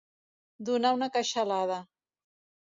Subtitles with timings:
[0.69, 1.81] Donar una queixalada.